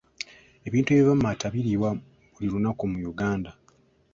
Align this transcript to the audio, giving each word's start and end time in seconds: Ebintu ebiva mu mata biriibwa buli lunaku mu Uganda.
Ebintu 0.67 0.89
ebiva 0.91 1.13
mu 1.17 1.23
mata 1.27 1.47
biriibwa 1.53 1.89
buli 2.31 2.47
lunaku 2.53 2.83
mu 2.91 2.97
Uganda. 3.11 3.51